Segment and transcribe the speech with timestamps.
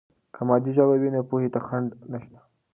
[0.33, 2.39] که مادي ژبه وي، نو پوهې ته خنډ نشته.